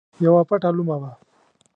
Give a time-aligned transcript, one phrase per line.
[0.25, 1.11] یوه پټه لومه وه.